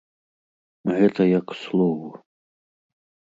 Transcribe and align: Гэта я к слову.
Гэта 0.97 1.27
я 1.27 1.39
к 1.51 1.57
слову. 1.61 2.09